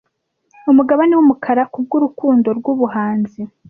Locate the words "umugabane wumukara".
0.71-1.63